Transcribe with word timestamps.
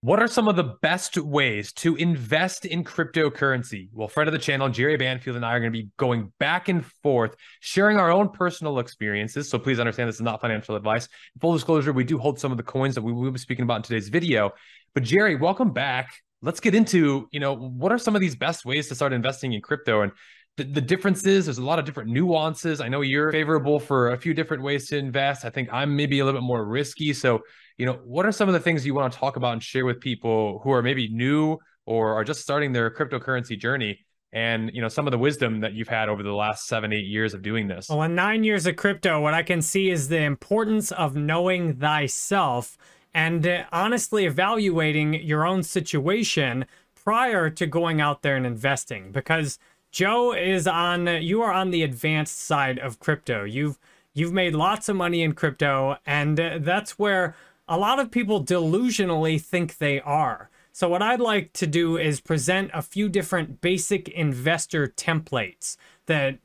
What 0.00 0.20
are 0.20 0.28
some 0.28 0.46
of 0.46 0.54
the 0.54 0.76
best 0.80 1.18
ways 1.18 1.72
to 1.72 1.96
invest 1.96 2.64
in 2.64 2.84
cryptocurrency? 2.84 3.88
Well, 3.92 4.06
friend 4.06 4.28
of 4.28 4.32
the 4.32 4.38
channel, 4.38 4.68
Jerry 4.68 4.96
Banfield 4.96 5.34
and 5.34 5.44
I 5.44 5.56
are 5.56 5.58
going 5.58 5.72
to 5.72 5.76
be 5.76 5.88
going 5.96 6.32
back 6.38 6.68
and 6.68 6.86
forth, 7.02 7.34
sharing 7.58 7.96
our 7.96 8.12
own 8.12 8.28
personal 8.28 8.78
experiences. 8.78 9.50
So 9.50 9.58
please 9.58 9.80
understand 9.80 10.08
this 10.08 10.14
is 10.14 10.22
not 10.22 10.40
financial 10.40 10.76
advice. 10.76 11.08
Full 11.40 11.52
disclosure, 11.52 11.92
we 11.92 12.04
do 12.04 12.16
hold 12.16 12.38
some 12.38 12.52
of 12.52 12.58
the 12.58 12.62
coins 12.62 12.94
that 12.94 13.02
we 13.02 13.12
will 13.12 13.32
be 13.32 13.40
speaking 13.40 13.64
about 13.64 13.78
in 13.78 13.82
today's 13.82 14.08
video. 14.08 14.52
But 14.94 15.02
Jerry, 15.02 15.34
welcome 15.34 15.72
back. 15.72 16.14
Let's 16.42 16.60
get 16.60 16.76
into, 16.76 17.26
you 17.32 17.40
know, 17.40 17.56
what 17.56 17.90
are 17.90 17.98
some 17.98 18.14
of 18.14 18.20
these 18.20 18.36
best 18.36 18.64
ways 18.64 18.86
to 18.90 18.94
start 18.94 19.12
investing 19.12 19.52
in 19.52 19.60
crypto 19.60 20.02
and 20.02 20.12
the, 20.58 20.64
the 20.64 20.80
differences 20.80 21.46
there's 21.46 21.56
a 21.56 21.64
lot 21.64 21.78
of 21.78 21.86
different 21.86 22.10
nuances 22.10 22.82
i 22.82 22.88
know 22.88 23.00
you're 23.00 23.32
favorable 23.32 23.80
for 23.80 24.10
a 24.10 24.18
few 24.18 24.34
different 24.34 24.62
ways 24.62 24.88
to 24.88 24.98
invest 24.98 25.46
i 25.46 25.50
think 25.50 25.68
i'm 25.72 25.96
maybe 25.96 26.18
a 26.18 26.24
little 26.24 26.38
bit 26.38 26.46
more 26.46 26.66
risky 26.66 27.14
so 27.14 27.42
you 27.78 27.86
know, 27.86 28.00
what 28.04 28.26
are 28.26 28.32
some 28.32 28.48
of 28.48 28.52
the 28.52 28.60
things 28.60 28.84
you 28.84 28.92
want 28.92 29.12
to 29.12 29.18
talk 29.18 29.36
about 29.36 29.52
and 29.52 29.62
share 29.62 29.86
with 29.86 30.00
people 30.00 30.60
who 30.64 30.72
are 30.72 30.82
maybe 30.82 31.08
new 31.08 31.58
or 31.86 32.14
are 32.14 32.24
just 32.24 32.40
starting 32.40 32.72
their 32.72 32.90
cryptocurrency 32.90 33.58
journey? 33.58 34.04
And 34.30 34.70
you 34.74 34.82
know 34.82 34.88
some 34.88 35.06
of 35.06 35.10
the 35.12 35.16
wisdom 35.16 35.60
that 35.60 35.72
you've 35.72 35.88
had 35.88 36.10
over 36.10 36.22
the 36.22 36.34
last 36.34 36.66
seven, 36.66 36.92
eight 36.92 37.06
years 37.06 37.32
of 37.32 37.40
doing 37.40 37.66
this. 37.66 37.88
Well, 37.88 38.02
in 38.02 38.14
nine 38.14 38.44
years 38.44 38.66
of 38.66 38.76
crypto, 38.76 39.22
what 39.22 39.32
I 39.32 39.42
can 39.42 39.62
see 39.62 39.88
is 39.88 40.08
the 40.08 40.20
importance 40.20 40.92
of 40.92 41.16
knowing 41.16 41.76
thyself 41.76 42.76
and 43.14 43.46
uh, 43.46 43.64
honestly 43.72 44.26
evaluating 44.26 45.14
your 45.14 45.46
own 45.46 45.62
situation 45.62 46.66
prior 46.94 47.48
to 47.48 47.66
going 47.66 48.02
out 48.02 48.20
there 48.20 48.36
and 48.36 48.44
investing. 48.44 49.12
Because 49.12 49.58
Joe 49.98 50.32
is 50.32 50.68
on, 50.68 51.08
you 51.08 51.42
are 51.42 51.50
on 51.50 51.72
the 51.72 51.82
advanced 51.82 52.38
side 52.38 52.78
of 52.78 53.00
crypto. 53.00 53.42
You've 53.42 53.80
you've 54.14 54.32
made 54.32 54.54
lots 54.54 54.88
of 54.88 54.94
money 54.94 55.22
in 55.22 55.32
crypto, 55.32 55.96
and 56.06 56.38
that's 56.38 57.00
where 57.00 57.34
a 57.66 57.76
lot 57.76 57.98
of 57.98 58.12
people 58.12 58.44
delusionally 58.44 59.40
think 59.40 59.78
they 59.78 60.00
are. 60.02 60.50
So 60.70 60.88
what 60.88 61.02
I'd 61.02 61.18
like 61.18 61.52
to 61.54 61.66
do 61.66 61.96
is 61.96 62.20
present 62.20 62.70
a 62.72 62.80
few 62.80 63.08
different 63.08 63.60
basic 63.60 64.08
investor 64.10 64.86
templates 64.86 65.76
that 66.06 66.38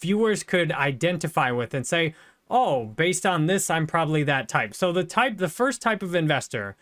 viewers 0.00 0.42
could 0.42 0.72
identify 0.72 1.50
with 1.50 1.74
and 1.74 1.86
say, 1.86 2.14
oh, 2.48 2.86
based 2.86 3.26
on 3.26 3.44
this, 3.44 3.68
I'm 3.68 3.86
probably 3.86 4.22
that 4.22 4.48
type. 4.48 4.74
So 4.74 4.90
the 4.90 5.04
type, 5.04 5.36
the 5.36 5.50
first 5.50 5.82
type 5.82 6.02
of 6.02 6.14
investor, 6.14 6.76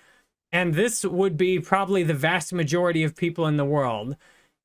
and 0.52 0.74
this 0.74 1.04
would 1.04 1.36
be 1.36 1.58
probably 1.58 2.04
the 2.04 2.14
vast 2.14 2.52
majority 2.52 3.02
of 3.02 3.16
people 3.16 3.48
in 3.48 3.56
the 3.56 3.64
world, 3.64 4.14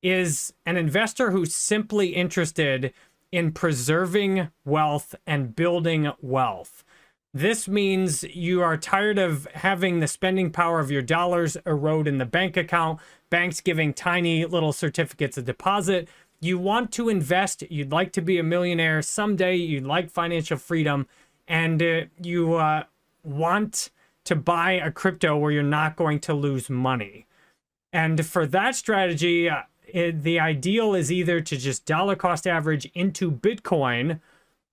is 0.02 0.52
an 0.66 0.76
investor 0.76 1.30
who's 1.30 1.54
simply 1.54 2.08
interested 2.08 2.92
in 3.32 3.52
preserving 3.52 4.48
wealth 4.64 5.14
and 5.26 5.54
building 5.54 6.10
wealth. 6.20 6.84
This 7.32 7.68
means 7.68 8.24
you 8.24 8.60
are 8.60 8.76
tired 8.76 9.18
of 9.18 9.46
having 9.54 10.00
the 10.00 10.08
spending 10.08 10.50
power 10.50 10.80
of 10.80 10.90
your 10.90 11.02
dollars 11.02 11.56
erode 11.64 12.08
in 12.08 12.18
the 12.18 12.24
bank 12.24 12.56
account, 12.56 12.98
banks 13.30 13.60
giving 13.60 13.94
tiny 13.94 14.44
little 14.44 14.72
certificates 14.72 15.38
of 15.38 15.44
deposit. 15.44 16.08
You 16.40 16.58
want 16.58 16.90
to 16.92 17.08
invest, 17.08 17.62
you'd 17.70 17.92
like 17.92 18.12
to 18.14 18.22
be 18.22 18.38
a 18.38 18.42
millionaire 18.42 19.00
someday, 19.00 19.54
you'd 19.54 19.86
like 19.86 20.10
financial 20.10 20.56
freedom, 20.56 21.06
and 21.46 21.80
uh, 21.80 22.00
you 22.20 22.54
uh, 22.54 22.84
want 23.22 23.90
to 24.24 24.34
buy 24.34 24.72
a 24.72 24.90
crypto 24.90 25.36
where 25.36 25.52
you're 25.52 25.62
not 25.62 25.94
going 25.94 26.18
to 26.20 26.34
lose 26.34 26.68
money. 26.68 27.26
And 27.92 28.24
for 28.26 28.46
that 28.46 28.74
strategy, 28.74 29.48
uh, 29.48 29.62
it, 29.94 30.22
the 30.22 30.40
ideal 30.40 30.94
is 30.94 31.10
either 31.10 31.40
to 31.40 31.56
just 31.56 31.86
dollar 31.86 32.16
cost 32.16 32.46
average 32.46 32.90
into 32.94 33.30
Bitcoin 33.30 34.20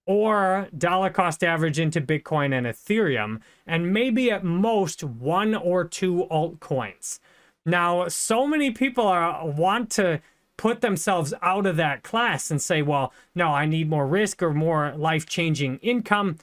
or 0.05 0.69
dollar 0.75 1.09
cost 1.09 1.43
average 1.43 1.79
into 1.79 1.99
Bitcoin 1.99 2.57
and 2.57 2.65
Ethereum, 2.65 3.41
and 3.65 3.91
maybe 3.93 4.31
at 4.31 4.43
most 4.43 5.03
one 5.03 5.53
or 5.53 5.83
two 5.83 6.25
altcoins. 6.31 7.19
Now, 7.65 8.07
so 8.07 8.47
many 8.47 8.71
people 8.71 9.05
are 9.05 9.45
want 9.45 9.91
to 9.91 10.21
put 10.55 10.81
themselves 10.81 11.33
out 11.41 11.65
of 11.65 11.75
that 11.75 12.03
class 12.03 12.49
and 12.49 12.61
say, 12.61 12.81
well, 12.81 13.13
no, 13.35 13.49
I 13.49 13.65
need 13.65 13.89
more 13.89 14.07
risk 14.07 14.41
or 14.41 14.53
more 14.53 14.93
life 14.95 15.25
changing 15.25 15.77
income. 15.79 16.37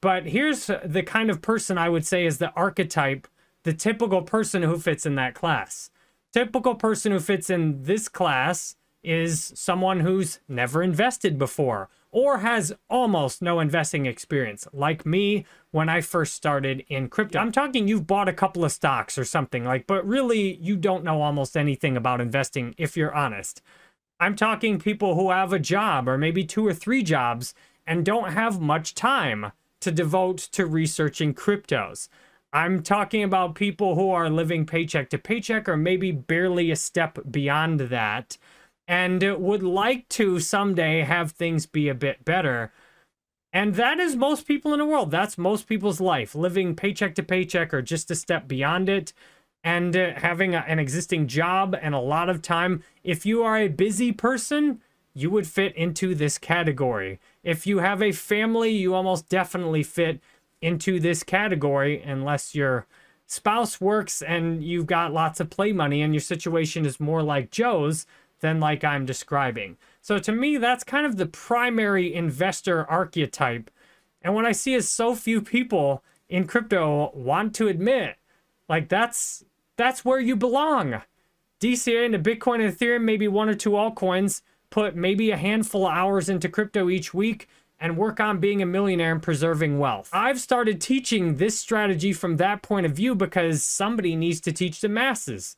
But 0.00 0.26
here's 0.26 0.66
the 0.84 1.02
kind 1.02 1.30
of 1.30 1.40
person 1.40 1.78
I 1.78 1.88
would 1.88 2.04
say 2.04 2.26
is 2.26 2.38
the 2.38 2.52
archetype, 2.52 3.26
the 3.62 3.72
typical 3.72 4.22
person 4.22 4.62
who 4.62 4.78
fits 4.78 5.06
in 5.06 5.14
that 5.14 5.34
class. 5.34 5.88
Typical 6.34 6.74
person 6.74 7.12
who 7.12 7.20
fits 7.20 7.48
in 7.48 7.84
this 7.84 8.08
class 8.08 8.74
is 9.04 9.52
someone 9.54 10.00
who's 10.00 10.40
never 10.48 10.82
invested 10.82 11.38
before 11.38 11.88
or 12.10 12.38
has 12.38 12.72
almost 12.90 13.40
no 13.40 13.60
investing 13.60 14.06
experience, 14.06 14.66
like 14.72 15.06
me 15.06 15.46
when 15.70 15.88
I 15.88 16.00
first 16.00 16.34
started 16.34 16.84
in 16.88 17.08
crypto. 17.08 17.38
I'm 17.38 17.52
talking 17.52 17.86
you've 17.86 18.08
bought 18.08 18.28
a 18.28 18.32
couple 18.32 18.64
of 18.64 18.72
stocks 18.72 19.16
or 19.16 19.24
something 19.24 19.64
like, 19.64 19.86
but 19.86 20.04
really 20.04 20.56
you 20.56 20.74
don't 20.74 21.04
know 21.04 21.22
almost 21.22 21.56
anything 21.56 21.96
about 21.96 22.20
investing 22.20 22.74
if 22.78 22.96
you're 22.96 23.14
honest. 23.14 23.62
I'm 24.18 24.34
talking 24.34 24.80
people 24.80 25.14
who 25.14 25.30
have 25.30 25.52
a 25.52 25.60
job 25.60 26.08
or 26.08 26.18
maybe 26.18 26.42
two 26.42 26.66
or 26.66 26.74
three 26.74 27.04
jobs 27.04 27.54
and 27.86 28.04
don't 28.04 28.32
have 28.32 28.60
much 28.60 28.96
time 28.96 29.52
to 29.82 29.92
devote 29.92 30.38
to 30.38 30.66
researching 30.66 31.32
cryptos. 31.32 32.08
I'm 32.54 32.84
talking 32.84 33.24
about 33.24 33.56
people 33.56 33.96
who 33.96 34.10
are 34.10 34.30
living 34.30 34.64
paycheck 34.64 35.10
to 35.10 35.18
paycheck 35.18 35.68
or 35.68 35.76
maybe 35.76 36.12
barely 36.12 36.70
a 36.70 36.76
step 36.76 37.18
beyond 37.28 37.80
that 37.80 38.38
and 38.86 39.20
would 39.40 39.64
like 39.64 40.08
to 40.10 40.38
someday 40.38 41.00
have 41.00 41.32
things 41.32 41.66
be 41.66 41.88
a 41.88 41.94
bit 41.94 42.24
better. 42.24 42.72
And 43.52 43.74
that 43.74 43.98
is 43.98 44.14
most 44.14 44.46
people 44.46 44.72
in 44.72 44.78
the 44.78 44.86
world. 44.86 45.10
That's 45.10 45.36
most 45.36 45.66
people's 45.66 46.00
life, 46.00 46.36
living 46.36 46.76
paycheck 46.76 47.16
to 47.16 47.24
paycheck 47.24 47.74
or 47.74 47.82
just 47.82 48.10
a 48.12 48.14
step 48.14 48.46
beyond 48.46 48.88
it 48.88 49.12
and 49.64 49.96
uh, 49.96 50.12
having 50.16 50.54
a, 50.54 50.58
an 50.68 50.78
existing 50.78 51.26
job 51.26 51.76
and 51.80 51.92
a 51.92 52.00
lot 52.00 52.28
of 52.28 52.40
time. 52.40 52.84
If 53.02 53.26
you 53.26 53.42
are 53.42 53.56
a 53.56 53.68
busy 53.68 54.12
person, 54.12 54.80
you 55.12 55.28
would 55.30 55.48
fit 55.48 55.74
into 55.74 56.14
this 56.14 56.38
category. 56.38 57.18
If 57.42 57.66
you 57.66 57.78
have 57.78 58.00
a 58.00 58.12
family, 58.12 58.70
you 58.70 58.94
almost 58.94 59.28
definitely 59.28 59.82
fit 59.82 60.20
into 60.64 60.98
this 60.98 61.22
category 61.22 62.02
unless 62.02 62.54
your 62.54 62.86
spouse 63.26 63.80
works 63.80 64.22
and 64.22 64.64
you've 64.64 64.86
got 64.86 65.12
lots 65.12 65.38
of 65.38 65.50
play 65.50 65.72
money 65.72 66.00
and 66.00 66.14
your 66.14 66.22
situation 66.22 66.86
is 66.86 66.98
more 66.98 67.22
like 67.22 67.50
Joe's 67.50 68.06
than 68.40 68.60
like 68.60 68.82
I'm 68.82 69.04
describing. 69.04 69.76
So 70.00 70.18
to 70.18 70.32
me, 70.32 70.56
that's 70.56 70.82
kind 70.82 71.06
of 71.06 71.16
the 71.16 71.26
primary 71.26 72.14
investor 72.14 72.86
archetype. 72.90 73.70
And 74.22 74.34
what 74.34 74.46
I 74.46 74.52
see 74.52 74.72
is 74.72 74.90
so 74.90 75.14
few 75.14 75.42
people 75.42 76.02
in 76.30 76.46
crypto 76.46 77.12
want 77.14 77.54
to 77.56 77.68
admit, 77.68 78.16
like 78.66 78.88
that's 78.88 79.44
that's 79.76 80.04
where 80.04 80.20
you 80.20 80.34
belong. 80.34 81.02
DCA 81.60 82.06
into 82.06 82.18
Bitcoin 82.18 82.64
and 82.64 82.74
Ethereum, 82.74 83.02
maybe 83.02 83.28
one 83.28 83.48
or 83.48 83.54
two 83.54 83.70
altcoins, 83.70 84.40
put 84.70 84.96
maybe 84.96 85.30
a 85.30 85.36
handful 85.36 85.86
of 85.86 85.92
hours 85.92 86.28
into 86.28 86.48
crypto 86.48 86.88
each 86.88 87.12
week 87.12 87.48
and 87.84 87.98
work 87.98 88.18
on 88.18 88.38
being 88.40 88.62
a 88.62 88.66
millionaire 88.66 89.12
and 89.12 89.22
preserving 89.22 89.78
wealth. 89.78 90.08
I've 90.10 90.40
started 90.40 90.80
teaching 90.80 91.36
this 91.36 91.60
strategy 91.60 92.14
from 92.14 92.38
that 92.38 92.62
point 92.62 92.86
of 92.86 92.92
view 92.92 93.14
because 93.14 93.62
somebody 93.62 94.16
needs 94.16 94.40
to 94.40 94.52
teach 94.52 94.80
the 94.80 94.88
masses. 94.88 95.54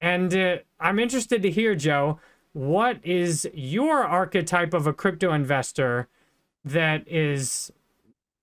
And 0.00 0.32
uh, 0.32 0.58
I'm 0.78 1.00
interested 1.00 1.42
to 1.42 1.50
hear, 1.50 1.74
Joe, 1.74 2.20
what 2.52 3.04
is 3.04 3.50
your 3.52 4.04
archetype 4.04 4.72
of 4.72 4.86
a 4.86 4.92
crypto 4.92 5.32
investor 5.32 6.06
that 6.64 7.02
is, 7.08 7.72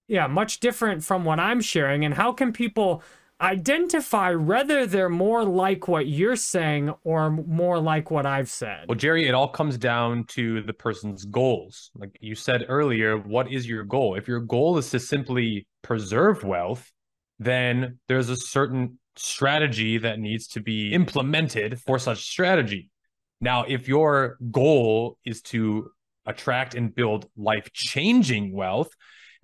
yeah, 0.10 0.28
much 0.28 0.60
different 0.60 1.02
from 1.02 1.24
what 1.24 1.40
I'm 1.40 1.62
sharing? 1.62 2.04
And 2.04 2.16
how 2.16 2.34
can 2.34 2.52
people 2.52 3.02
identify 3.42 4.34
whether 4.34 4.86
they're 4.86 5.10
more 5.10 5.44
like 5.44 5.88
what 5.88 6.08
you're 6.08 6.36
saying 6.36 6.94
or 7.04 7.30
more 7.30 7.80
like 7.80 8.10
what 8.10 8.26
I've 8.26 8.50
said? 8.50 8.86
Well, 8.88 8.98
Jerry, 8.98 9.28
it 9.28 9.34
all 9.34 9.50
comes 9.50 9.78
down 9.78 10.26
to 10.30 10.62
the 10.62 10.74
person's 10.74 11.26
goals. 11.26 11.92
Like 11.96 12.18
you 12.22 12.36
said 12.36 12.66
earlier, 12.70 13.18
what 13.18 13.52
is 13.52 13.68
your 13.68 13.84
goal? 13.84 14.16
If 14.16 14.28
your 14.28 14.40
goal 14.40 14.78
is 14.78 14.90
to 14.92 15.00
simply 15.00 15.68
preserve 15.82 16.44
wealth, 16.44 16.92
then 17.40 18.00
there's 18.08 18.30
a 18.30 18.38
certain 18.38 19.00
strategy 19.18 19.98
that 19.98 20.20
needs 20.20 20.48
to 20.48 20.62
be 20.62 20.94
implemented 20.94 21.80
for 21.82 22.00
such 22.00 22.24
strategy. 22.26 22.90
Now, 23.42 23.66
if 23.68 23.88
your 23.88 24.38
goal 24.52 25.18
is 25.26 25.42
to 25.44 25.92
attract 26.26 26.74
and 26.74 26.96
build 26.96 27.30
life 27.36 27.72
changing 27.74 28.54
wealth, 28.54 28.90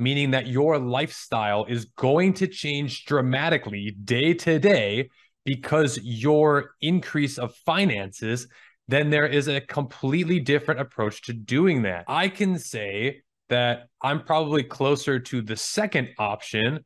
meaning 0.01 0.31
that 0.31 0.48
your 0.48 0.80
lifestyle 0.80 1.65
is 1.65 1.86
going 1.95 2.33
to 2.33 2.48
change 2.48 3.06
dramatically 3.06 3.95
day 4.03 4.33
to 4.33 4.59
day 4.59 5.09
because 5.45 6.00
your 6.03 6.71
increase 6.81 7.38
of 7.38 7.53
finances, 7.65 8.48
then 8.88 9.09
there 9.09 9.27
is 9.27 9.48
a 9.48 9.62
completely 9.62 10.39
different 10.39 10.81
approach 10.81 11.21
to 11.24 11.33
doing 11.33 11.83
that. 11.83 12.06
I 12.07 12.30
can 12.30 12.57
say 12.57 13.21
that 13.50 13.88
I'm 14.01 14.24
probably 14.24 14.63
closer 14.63 15.19
to 15.19 15.42
the 15.42 15.56
second 15.56 16.09
option, 16.18 16.80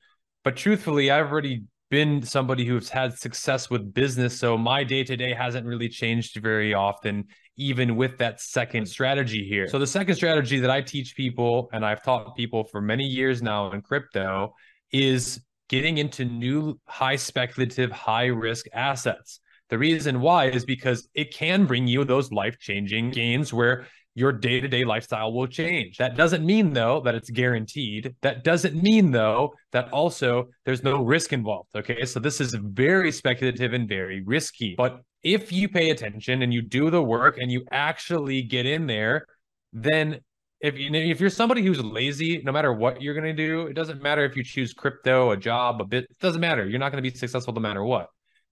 but 0.44 0.56
truthfully, 0.56 1.10
I've 1.10 1.32
already 1.32 1.64
been 1.90 2.22
somebody 2.22 2.66
who's 2.66 2.90
had 2.90 3.18
success 3.18 3.70
with 3.70 3.94
business. 3.94 4.38
So 4.40 4.58
my 4.58 4.84
day 4.84 5.04
to 5.04 5.16
day 5.16 5.34
hasn't 5.34 5.66
really 5.66 5.88
changed 5.88 6.38
very 6.38 6.74
often, 6.74 7.26
even 7.58 7.96
with 7.96 8.18
that 8.18 8.42
second 8.42 8.86
strategy 8.86 9.48
here. 9.48 9.68
So 9.68 9.80
the 9.80 9.88
second 9.88 10.16
strategy 10.16 10.60
that 10.60 10.70
I 10.70 10.82
teach 10.82 11.16
people 11.16 11.70
and 11.72 11.86
I've 11.86 12.04
taught 12.04 12.36
people 12.36 12.64
for 12.66 12.82
many 12.82 13.06
years 13.06 13.42
now 13.42 13.72
in 13.72 13.82
crypto 13.82 14.54
is 14.92 15.42
getting 15.70 15.98
into 15.98 16.26
new 16.26 16.80
high 16.86 17.16
speculative, 17.16 17.92
high 17.92 18.28
risk 18.28 18.66
assets. 18.74 19.40
The 19.70 19.78
reason 19.78 20.22
why 20.22 20.46
is 20.50 20.64
because 20.64 21.08
it 21.16 21.34
can 21.34 21.66
bring 21.66 21.88
you 21.88 22.04
those 22.04 22.32
life 22.32 22.60
changing 22.60 23.12
gains 23.12 23.52
where 23.52 23.88
your 24.14 24.32
day 24.32 24.62
to 24.62 24.68
day 24.68 24.86
lifestyle 24.86 25.34
will 25.34 25.48
change. 25.48 25.98
That 25.98 26.16
doesn't 26.16 26.46
mean, 26.46 26.72
though, 26.72 27.02
that 27.02 27.16
it's 27.16 27.30
guaranteed. 27.30 28.16
That 28.22 28.44
doesn't 28.44 28.82
mean, 28.82 29.12
though, 29.12 29.54
that 29.74 29.92
also 29.92 30.48
there's 30.64 30.84
no 30.84 31.04
risk 31.04 31.34
involved. 31.34 31.70
Okay. 31.76 32.06
So 32.06 32.20
this 32.20 32.40
is 32.40 32.54
very 32.54 33.12
speculative 33.12 33.74
and 33.74 33.90
very 33.90 34.24
risky. 34.24 34.76
But 34.78 35.02
if 35.26 35.52
you 35.52 35.68
pay 35.68 35.90
attention 35.90 36.44
and 36.44 36.54
you 36.54 36.62
do 36.62 36.92
the 36.92 37.02
work 37.02 37.40
and 37.40 37.52
you 37.52 37.66
actually 37.72 38.44
get 38.44 38.68
in 38.68 38.86
there, 38.86 39.26
then 39.74 40.20
if 40.62 40.78
you 40.78 40.94
if 40.94 41.20
you're 41.20 41.32
somebody 41.32 41.64
who's 41.64 41.84
lazy, 41.84 42.44
no 42.46 42.52
matter 42.52 42.72
what 42.72 43.02
you're 43.02 43.16
going 43.16 43.36
to 43.36 43.48
do, 43.48 43.66
it 43.66 43.74
doesn't 43.74 44.04
matter 44.04 44.24
if 44.24 44.38
you 44.38 44.44
choose 44.44 44.72
crypto, 44.72 45.32
a 45.32 45.38
job, 45.38 45.82
a 45.82 45.84
bit, 45.86 46.04
it 46.04 46.20
doesn't 46.20 46.40
matter. 46.40 46.66
You're 46.70 46.80
not 46.80 46.92
going 46.92 47.04
to 47.04 47.10
be 47.10 47.16
successful 47.18 47.56
no 47.56 47.60
matter 47.60 47.84
what. 47.84 48.10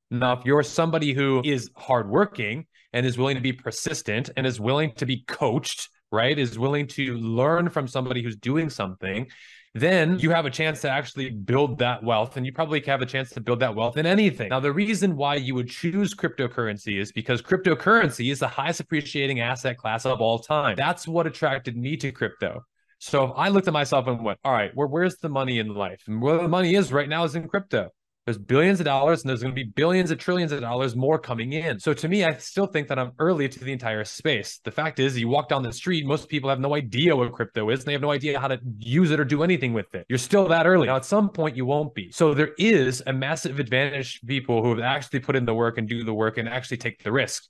Now, 0.09 0.33
if 0.33 0.45
you're 0.45 0.63
somebody 0.63 1.13
who 1.13 1.43
is 1.45 1.69
hardworking 1.77 2.65
and 2.91 3.05
is 3.05 3.19
willing 3.19 3.35
to 3.35 3.41
be 3.41 3.53
persistent 3.53 4.31
and 4.35 4.47
is 4.47 4.59
willing 4.59 4.93
to 4.95 5.05
be 5.05 5.23
coached, 5.27 5.89
right, 6.13 6.37
is 6.37 6.57
willing 6.57 6.87
to 6.87 7.17
learn 7.17 7.69
from 7.69 7.87
somebody 7.87 8.23
who's 8.23 8.37
doing 8.37 8.69
something, 8.69 9.27
then 9.75 10.19
you 10.19 10.29
have 10.29 10.45
a 10.45 10.51
chance 10.51 10.81
to 10.81 10.89
actually 10.89 11.31
build 11.31 11.79
that 11.79 12.03
wealth 12.03 12.37
and 12.37 12.45
you 12.45 12.53
probably 12.53 12.79
have 12.81 13.01
a 13.01 13.05
chance 13.07 13.31
to 13.31 13.41
build 13.41 13.59
that 13.61 13.73
wealth 13.73 13.97
in 13.97 14.05
anything. 14.05 14.49
Now, 14.49 14.59
the 14.59 14.71
reason 14.71 15.15
why 15.15 15.35
you 15.35 15.55
would 15.55 15.67
choose 15.67 16.13
cryptocurrency 16.13 16.99
is 16.99 17.11
because 17.11 17.41
cryptocurrency 17.41 18.31
is 18.31 18.39
the 18.39 18.47
highest 18.47 18.81
appreciating 18.81 19.39
asset 19.39 19.77
class 19.77 20.05
of 20.05 20.21
all 20.21 20.37
time. 20.37 20.75
That's 20.75 21.07
what 21.07 21.25
attracted 21.25 21.75
me 21.75 21.97
to 21.97 22.11
crypto. 22.11 22.63
So 22.99 23.31
I 23.31 23.49
looked 23.49 23.67
at 23.67 23.73
myself 23.73 24.07
and 24.07 24.23
went, 24.23 24.39
all 24.45 24.53
right, 24.53 24.71
where, 24.75 24.87
where's 24.87 25.17
the 25.17 25.29
money 25.29 25.57
in 25.57 25.73
life? 25.73 26.03
And 26.07 26.21
where 26.21 26.37
the 26.37 26.47
money 26.47 26.75
is 26.75 26.93
right 26.93 27.09
now 27.09 27.23
is 27.23 27.35
in 27.35 27.47
crypto. 27.47 27.89
There's 28.25 28.37
billions 28.37 28.79
of 28.79 28.85
dollars 28.85 29.21
and 29.21 29.29
there's 29.29 29.41
going 29.41 29.53
to 29.53 29.55
be 29.55 29.69
billions 29.69 30.09
of 30.09 30.17
trillions 30.17 30.53
of 30.53 30.61
dollars 30.61 30.95
more 30.95 31.19
coming 31.19 31.51
in. 31.51 31.77
So 31.79 31.93
to 31.93 32.07
me, 32.07 32.23
I 32.23 32.37
still 32.37 32.67
think 32.67 32.87
that 32.87 32.97
I'm 32.97 33.11
early 33.19 33.49
to 33.49 33.63
the 33.63 33.71
entire 33.73 34.05
space. 34.05 34.61
The 34.63 34.71
fact 34.71 34.99
is, 34.99 35.17
you 35.17 35.27
walk 35.27 35.49
down 35.49 35.61
the 35.61 35.73
street, 35.73 36.05
most 36.05 36.29
people 36.29 36.49
have 36.49 36.61
no 36.61 36.73
idea 36.73 37.13
what 37.13 37.33
crypto 37.33 37.69
is. 37.69 37.81
And 37.81 37.87
they 37.87 37.91
have 37.91 38.01
no 38.01 38.11
idea 38.11 38.39
how 38.39 38.47
to 38.47 38.59
use 38.77 39.11
it 39.11 39.19
or 39.19 39.25
do 39.25 39.43
anything 39.43 39.73
with 39.73 39.93
it. 39.93 40.05
You're 40.07 40.19
still 40.19 40.47
that 40.47 40.65
early. 40.65 40.87
Now, 40.87 40.95
at 40.95 41.03
some 41.03 41.29
point, 41.29 41.57
you 41.57 41.65
won't 41.65 41.93
be. 41.93 42.11
So 42.13 42.33
there 42.33 42.51
is 42.57 43.03
a 43.05 43.11
massive 43.11 43.59
advantage 43.59 44.21
to 44.21 44.25
people 44.25 44.63
who 44.63 44.69
have 44.69 44.79
actually 44.79 45.19
put 45.19 45.35
in 45.35 45.45
the 45.45 45.53
work 45.53 45.77
and 45.77 45.89
do 45.89 46.05
the 46.05 46.13
work 46.13 46.37
and 46.37 46.47
actually 46.47 46.77
take 46.77 47.03
the 47.03 47.11
risk. 47.11 47.47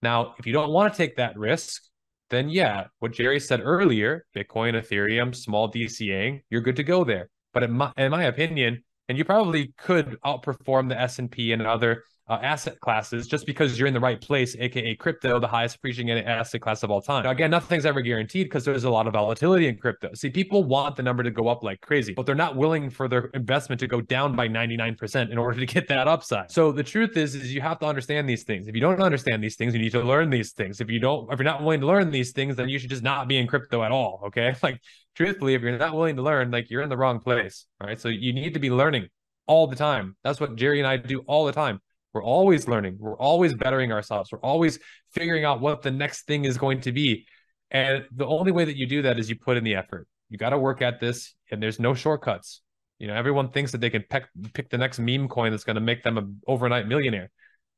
Now, 0.00 0.34
if 0.38 0.46
you 0.46 0.54
don't 0.54 0.70
want 0.70 0.94
to 0.94 0.96
take 0.96 1.16
that 1.16 1.36
risk, 1.36 1.82
then 2.30 2.48
yeah, 2.48 2.86
what 2.98 3.12
Jerry 3.12 3.40
said 3.40 3.60
earlier, 3.62 4.24
Bitcoin, 4.34 4.72
Ethereum, 4.72 5.34
small 5.34 5.70
DCAing, 5.70 6.40
you're 6.48 6.62
good 6.62 6.76
to 6.76 6.82
go 6.82 7.04
there. 7.04 7.28
But 7.52 7.62
in 7.64 7.72
my, 7.72 7.92
in 7.98 8.10
my 8.10 8.24
opinion, 8.24 8.82
and 9.08 9.18
you 9.18 9.24
probably 9.24 9.72
could 9.76 10.16
outperform 10.24 10.88
the 10.88 11.00
S&P 11.00 11.52
and 11.52 11.66
other 11.66 12.04
uh, 12.26 12.38
asset 12.42 12.80
classes 12.80 13.26
just 13.26 13.44
because 13.44 13.78
you're 13.78 13.86
in 13.86 13.92
the 13.92 14.00
right 14.00 14.20
place, 14.20 14.56
aka 14.58 14.94
crypto, 14.94 15.38
the 15.38 15.46
highest 15.46 15.76
appreciating 15.76 16.24
asset 16.24 16.60
class 16.60 16.82
of 16.82 16.90
all 16.90 17.02
time. 17.02 17.24
Now, 17.24 17.30
again, 17.30 17.50
nothing's 17.50 17.84
ever 17.84 18.00
guaranteed 18.00 18.46
because 18.46 18.64
there's 18.64 18.84
a 18.84 18.90
lot 18.90 19.06
of 19.06 19.12
volatility 19.12 19.68
in 19.68 19.76
crypto. 19.76 20.10
See, 20.14 20.30
people 20.30 20.64
want 20.64 20.96
the 20.96 21.02
number 21.02 21.22
to 21.22 21.30
go 21.30 21.48
up 21.48 21.62
like 21.62 21.82
crazy, 21.82 22.14
but 22.14 22.24
they're 22.24 22.34
not 22.34 22.56
willing 22.56 22.88
for 22.88 23.08
their 23.08 23.26
investment 23.34 23.78
to 23.80 23.86
go 23.86 24.00
down 24.00 24.34
by 24.34 24.48
99% 24.48 25.30
in 25.30 25.36
order 25.36 25.60
to 25.60 25.66
get 25.66 25.86
that 25.88 26.08
upside. 26.08 26.50
So 26.50 26.72
the 26.72 26.82
truth 26.82 27.16
is, 27.18 27.34
is 27.34 27.54
you 27.54 27.60
have 27.60 27.78
to 27.80 27.86
understand 27.86 28.26
these 28.26 28.44
things. 28.44 28.68
If 28.68 28.74
you 28.74 28.80
don't 28.80 29.02
understand 29.02 29.44
these 29.44 29.56
things, 29.56 29.74
you 29.74 29.80
need 29.80 29.92
to 29.92 30.02
learn 30.02 30.30
these 30.30 30.52
things. 30.52 30.80
If 30.80 30.90
you 30.90 31.00
don't, 31.00 31.30
if 31.30 31.38
you're 31.38 31.44
not 31.44 31.60
willing 31.60 31.80
to 31.80 31.86
learn 31.86 32.10
these 32.10 32.32
things, 32.32 32.56
then 32.56 32.70
you 32.70 32.78
should 32.78 32.90
just 32.90 33.02
not 33.02 33.28
be 33.28 33.36
in 33.36 33.46
crypto 33.46 33.82
at 33.82 33.92
all. 33.92 34.22
Okay. 34.26 34.54
Like 34.64 34.80
truthfully, 35.14 35.54
if 35.54 35.62
you're 35.62 35.76
not 35.76 35.94
willing 35.94 36.16
to 36.16 36.22
learn, 36.22 36.50
like 36.50 36.70
you're 36.70 36.82
in 36.82 36.88
the 36.88 36.96
wrong 36.96 37.20
place. 37.20 37.66
All 37.80 37.86
right. 37.86 38.00
So 38.00 38.08
you 38.08 38.32
need 38.32 38.54
to 38.54 38.60
be 38.60 38.70
learning 38.70 39.08
all 39.46 39.66
the 39.66 39.76
time. 39.76 40.16
That's 40.24 40.40
what 40.40 40.56
Jerry 40.56 40.78
and 40.78 40.86
I 40.86 40.96
do 40.96 41.20
all 41.26 41.44
the 41.46 41.52
time. 41.52 41.80
We're 42.12 42.22
always 42.22 42.68
learning. 42.68 42.98
We're 43.00 43.16
always 43.16 43.54
bettering 43.54 43.92
ourselves. 43.92 44.30
We're 44.30 44.38
always 44.38 44.78
figuring 45.12 45.44
out 45.44 45.60
what 45.60 45.82
the 45.82 45.90
next 45.90 46.26
thing 46.26 46.44
is 46.44 46.56
going 46.56 46.82
to 46.82 46.92
be. 46.92 47.26
And 47.70 48.04
the 48.14 48.26
only 48.26 48.52
way 48.52 48.64
that 48.64 48.76
you 48.76 48.86
do 48.86 49.02
that 49.02 49.18
is 49.18 49.28
you 49.28 49.36
put 49.36 49.56
in 49.56 49.64
the 49.64 49.74
effort. 49.74 50.06
You 50.28 50.38
got 50.38 50.50
to 50.50 50.58
work 50.58 50.80
at 50.80 51.00
this, 51.00 51.34
and 51.50 51.62
there's 51.62 51.80
no 51.80 51.92
shortcuts. 51.92 52.62
You 52.98 53.08
know, 53.08 53.14
everyone 53.14 53.50
thinks 53.50 53.72
that 53.72 53.80
they 53.80 53.90
can 53.90 54.04
pick, 54.08 54.26
pick 54.52 54.70
the 54.70 54.78
next 54.78 55.00
meme 55.00 55.28
coin 55.28 55.50
that's 55.50 55.64
going 55.64 55.74
to 55.74 55.80
make 55.80 56.04
them 56.04 56.16
an 56.16 56.40
overnight 56.46 56.86
millionaire. 56.86 57.30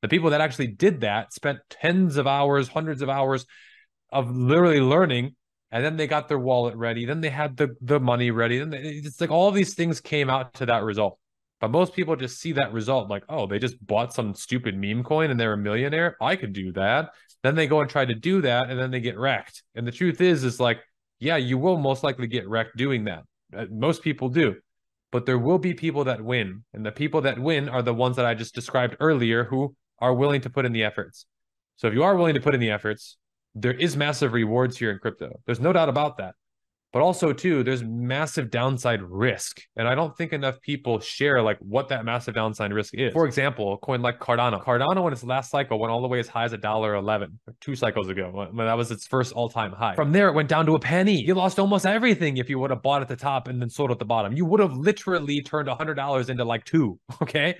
The 0.02 0.08
people 0.08 0.30
that 0.30 0.42
actually 0.42 0.68
did 0.68 1.00
that 1.00 1.32
spent 1.32 1.60
tens 1.70 2.18
of 2.18 2.26
hours, 2.26 2.68
hundreds 2.68 3.00
of 3.00 3.08
hours 3.08 3.46
of 4.12 4.30
literally 4.30 4.80
learning 4.80 5.34
and 5.76 5.84
then 5.84 5.96
they 5.96 6.06
got 6.06 6.26
their 6.26 6.38
wallet 6.38 6.74
ready 6.74 7.04
then 7.04 7.20
they 7.20 7.30
had 7.30 7.56
the 7.56 7.76
the 7.82 8.00
money 8.00 8.30
ready 8.30 8.58
then 8.58 8.70
they, 8.70 8.78
it's 8.78 9.20
like 9.20 9.30
all 9.30 9.50
these 9.50 9.74
things 9.74 10.00
came 10.00 10.30
out 10.30 10.52
to 10.54 10.66
that 10.66 10.82
result 10.82 11.18
but 11.60 11.70
most 11.70 11.94
people 11.94 12.16
just 12.16 12.38
see 12.38 12.52
that 12.52 12.72
result 12.72 13.08
like, 13.08 13.24
oh, 13.28 13.46
they 13.46 13.58
just 13.58 13.84
bought 13.84 14.12
some 14.12 14.34
stupid 14.34 14.76
meme 14.76 15.02
coin 15.02 15.30
and 15.30 15.40
they're 15.40 15.54
a 15.54 15.58
millionaire. 15.58 16.16
I 16.20 16.36
could 16.36 16.52
do 16.52 16.72
that. 16.72 17.10
Then 17.42 17.54
they 17.54 17.66
go 17.66 17.80
and 17.80 17.88
try 17.88 18.04
to 18.04 18.14
do 18.14 18.42
that 18.42 18.68
and 18.68 18.78
then 18.78 18.90
they 18.90 19.00
get 19.00 19.18
wrecked. 19.18 19.62
And 19.74 19.86
the 19.86 19.92
truth 19.92 20.20
is, 20.20 20.44
is 20.44 20.60
like, 20.60 20.80
yeah, 21.18 21.36
you 21.36 21.56
will 21.56 21.78
most 21.78 22.02
likely 22.02 22.26
get 22.26 22.48
wrecked 22.48 22.76
doing 22.76 23.04
that. 23.04 23.22
Uh, 23.56 23.66
most 23.70 24.02
people 24.02 24.28
do. 24.28 24.56
But 25.12 25.24
there 25.24 25.38
will 25.38 25.58
be 25.58 25.72
people 25.72 26.04
that 26.04 26.20
win. 26.20 26.64
And 26.74 26.84
the 26.84 26.92
people 26.92 27.22
that 27.22 27.38
win 27.38 27.70
are 27.70 27.82
the 27.82 27.94
ones 27.94 28.16
that 28.16 28.26
I 28.26 28.34
just 28.34 28.54
described 28.54 28.96
earlier 29.00 29.44
who 29.44 29.74
are 29.98 30.12
willing 30.12 30.42
to 30.42 30.50
put 30.50 30.66
in 30.66 30.72
the 30.72 30.84
efforts. 30.84 31.24
So 31.76 31.88
if 31.88 31.94
you 31.94 32.02
are 32.02 32.16
willing 32.16 32.34
to 32.34 32.40
put 32.40 32.54
in 32.54 32.60
the 32.60 32.70
efforts, 32.70 33.16
there 33.56 33.72
is 33.72 33.96
massive 33.96 34.34
rewards 34.34 34.76
here 34.76 34.90
in 34.90 34.98
crypto. 34.98 35.40
There's 35.46 35.60
no 35.60 35.72
doubt 35.72 35.88
about 35.88 36.18
that. 36.18 36.34
But 36.92 37.02
also 37.02 37.32
too 37.32 37.62
there's 37.62 37.82
massive 37.82 38.50
downside 38.50 39.02
risk. 39.02 39.60
And 39.76 39.88
i 39.88 39.94
don't 39.94 40.16
think 40.16 40.32
enough 40.32 40.60
people 40.60 41.00
share 41.00 41.42
like 41.42 41.58
what 41.58 41.88
that 41.88 42.04
massive 42.04 42.34
downside 42.34 42.72
risk 42.72 42.94
is. 42.94 43.12
For 43.12 43.26
example 43.26 43.74
a 43.74 43.78
coin 43.78 44.02
like 44.02 44.20
cardano. 44.20 44.62
Cardano 44.62 45.02
when 45.02 45.12
its 45.12 45.24
last 45.24 45.50
cycle 45.50 45.78
went 45.78 45.90
all 45.90 46.00
the 46.00 46.08
way 46.08 46.20
as 46.20 46.28
high 46.28 46.44
as 46.44 46.52
a 46.52 46.58
dollar 46.58 46.94
11 46.94 47.38
two 47.60 47.74
cycles 47.74 48.08
ago. 48.08 48.30
When 48.52 48.66
that 48.66 48.76
was 48.76 48.90
its 48.90 49.06
first 49.06 49.32
all-time 49.32 49.72
high. 49.72 49.94
From 49.94 50.12
there 50.12 50.28
it 50.28 50.34
went 50.34 50.48
down 50.48 50.64
to 50.66 50.74
a 50.74 50.78
penny. 50.78 51.20
You 51.20 51.34
lost 51.34 51.58
almost 51.58 51.86
everything 51.86 52.36
if 52.36 52.48
you 52.48 52.58
would 52.58 52.70
have 52.70 52.82
bought 52.82 53.02
at 53.02 53.08
the 53.08 53.16
top 53.16 53.48
and 53.48 53.60
then 53.60 53.68
sold 53.68 53.90
at 53.90 53.98
the 53.98 54.04
bottom. 54.04 54.34
You 54.34 54.44
would 54.46 54.60
have 54.60 54.72
literally 54.72 55.42
turned 55.42 55.68
hundred 55.68 55.94
dollars 55.94 56.30
into 56.30 56.44
like 56.44 56.64
two 56.64 56.98
okay? 57.22 57.56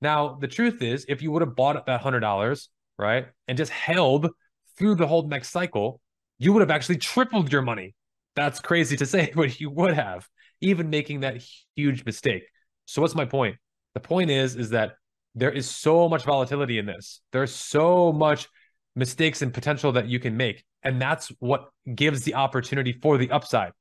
Now 0.00 0.38
the 0.40 0.48
truth 0.48 0.80
is 0.80 1.06
if 1.08 1.22
you 1.22 1.32
would 1.32 1.42
have 1.42 1.56
bought 1.56 1.76
at 1.76 1.86
that 1.86 2.02
hundred 2.02 2.20
dollars 2.20 2.70
right 2.98 3.26
and 3.48 3.58
just 3.58 3.72
held 3.72 4.30
through 4.80 4.96
the 4.96 5.06
whole 5.06 5.28
next 5.28 5.50
cycle 5.50 6.00
you 6.38 6.52
would 6.52 6.60
have 6.60 6.70
actually 6.70 6.96
tripled 6.96 7.52
your 7.52 7.62
money 7.62 7.94
that's 8.36 8.60
crazy 8.60 8.96
to 8.96 9.06
say, 9.06 9.32
but 9.34 9.60
you 9.60 9.70
would 9.70 9.94
have, 9.94 10.28
even 10.60 10.90
making 10.90 11.20
that 11.20 11.42
huge 11.76 12.04
mistake. 12.04 12.44
So 12.86 13.02
what's 13.02 13.14
my 13.14 13.24
point? 13.24 13.56
The 13.94 14.00
point 14.00 14.30
is, 14.30 14.56
is 14.56 14.70
that 14.70 14.92
there 15.34 15.50
is 15.50 15.68
so 15.68 16.08
much 16.08 16.24
volatility 16.24 16.78
in 16.78 16.86
this. 16.86 17.20
There's 17.32 17.54
so 17.54 18.12
much 18.12 18.48
mistakes 18.96 19.42
and 19.42 19.54
potential 19.54 19.92
that 19.92 20.08
you 20.08 20.18
can 20.18 20.36
make. 20.36 20.64
And 20.82 21.00
that's 21.00 21.28
what 21.38 21.68
gives 21.94 22.24
the 22.24 22.34
opportunity 22.34 22.92
for 22.92 23.18
the 23.18 23.30
upside. 23.30 23.72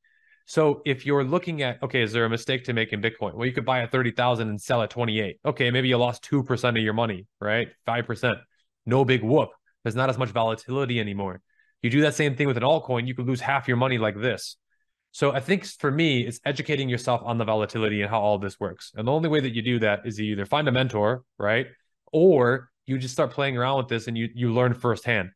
So 0.45 0.81
if 0.85 1.05
you're 1.05 1.23
looking 1.23 1.61
at, 1.61 1.81
okay, 1.83 2.01
is 2.01 2.11
there 2.11 2.25
a 2.25 2.29
mistake 2.29 2.65
to 2.65 2.73
make 2.73 2.91
in 2.91 3.01
Bitcoin? 3.01 3.35
Well, 3.35 3.45
you 3.45 3.53
could 3.53 3.65
buy 3.65 3.81
at 3.81 3.91
30,000 3.91 4.49
and 4.49 4.59
sell 4.59 4.81
at 4.81 4.89
28. 4.89 5.37
Okay, 5.45 5.71
maybe 5.71 5.87
you 5.87 5.97
lost 5.97 6.27
2% 6.29 6.69
of 6.69 6.77
your 6.77 6.93
money, 6.93 7.27
right? 7.39 7.69
5%. 7.87 8.35
No 8.85 9.05
big 9.05 9.23
whoop. 9.23 9.49
There's 9.83 9.95
not 9.95 10.09
as 10.09 10.17
much 10.17 10.29
volatility 10.29 10.99
anymore. 10.99 11.41
You 11.81 11.89
do 11.89 12.01
that 12.01 12.15
same 12.15 12.35
thing 12.35 12.47
with 12.47 12.57
an 12.57 12.63
altcoin, 12.63 13.07
you 13.07 13.15
could 13.15 13.27
lose 13.27 13.41
half 13.41 13.67
your 13.67 13.77
money 13.77 13.97
like 13.97 14.19
this. 14.19 14.57
So 15.11 15.31
I 15.31 15.39
think 15.39 15.65
for 15.65 15.89
me, 15.89 16.25
it's 16.25 16.39
educating 16.45 16.87
yourself 16.87 17.21
on 17.23 17.37
the 17.37 17.45
volatility 17.45 18.01
and 18.01 18.09
how 18.09 18.21
all 18.21 18.37
this 18.37 18.59
works. 18.59 18.91
And 18.95 19.07
the 19.07 19.11
only 19.11 19.29
way 19.29 19.39
that 19.39 19.55
you 19.55 19.61
do 19.61 19.79
that 19.79 20.01
is 20.05 20.19
you 20.19 20.33
either 20.33 20.45
find 20.45 20.67
a 20.67 20.71
mentor, 20.71 21.23
right? 21.37 21.67
Or 22.11 22.69
you 22.85 22.97
just 22.97 23.13
start 23.13 23.31
playing 23.31 23.57
around 23.57 23.77
with 23.77 23.87
this 23.87 24.07
and 24.07 24.17
you 24.17 24.29
you 24.33 24.53
learn 24.53 24.73
firsthand. 24.73 25.29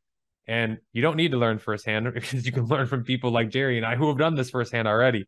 And 0.46 0.78
you 0.92 1.02
don't 1.02 1.16
need 1.16 1.32
to 1.32 1.38
learn 1.38 1.58
firsthand 1.58 2.12
because 2.14 2.46
you 2.46 2.52
can 2.52 2.66
learn 2.66 2.88
from 2.88 3.04
people 3.04 3.32
like 3.32 3.50
Jerry 3.50 3.78
and 3.78 3.86
I 3.86 3.96
who 3.96 4.10
have 4.10 4.18
done 4.18 4.36
this 4.36 4.50
firsthand 4.50 4.88
already. 4.88 5.26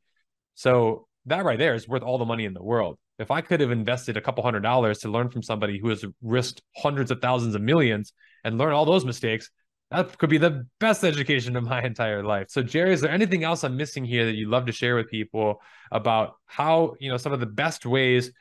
So 0.53 1.07
that 1.25 1.43
right 1.43 1.57
there 1.57 1.73
is 1.73 1.87
worth 1.87 2.03
all 2.03 2.17
the 2.17 2.25
money 2.25 2.45
in 2.45 2.53
the 2.53 2.63
world. 2.63 2.97
If 3.17 3.31
I 3.31 3.41
could 3.41 3.61
have 3.61 3.71
invested 3.71 4.17
a 4.17 4.21
couple 4.21 4.43
hundred 4.43 4.61
dollars 4.61 4.99
to 4.99 5.09
learn 5.09 5.29
from 5.29 5.41
somebody 5.41 5.79
who 5.79 5.89
has 5.89 6.05
risked 6.21 6.61
hundreds 6.75 7.11
of 7.11 7.21
thousands 7.21 7.55
of 7.55 7.61
millions 7.61 8.13
and 8.45 8.57
learn 8.57 8.71
all 8.71 8.85
those 8.85 9.03
mistakes, 9.03 9.49
that 9.91 10.17
could 10.17 10.29
be 10.29 10.37
the 10.37 10.65
best 10.79 11.03
education 11.03 11.57
of 11.57 11.63
my 11.63 11.83
entire 11.83 12.23
life. 12.23 12.47
So, 12.49 12.63
Jerry, 12.63 12.93
is 12.93 13.01
there 13.01 13.11
anything 13.11 13.43
else 13.43 13.63
I'm 13.63 13.75
missing 13.75 14.05
here 14.05 14.25
that 14.25 14.35
you'd 14.35 14.49
love 14.49 14.67
to 14.67 14.71
share 14.71 14.95
with 14.95 15.09
people 15.09 15.61
about 15.91 16.35
how, 16.45 16.95
you 16.99 17.09
know, 17.09 17.17
some 17.17 17.33
of 17.33 17.39
the 17.39 17.45
best 17.45 17.85
ways, 17.85 18.31